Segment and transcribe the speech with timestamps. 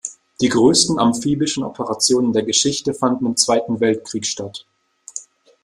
[0.41, 4.65] Die größten amphibischen Operationen der Geschichte fanden im Zweiten Weltkrieg statt.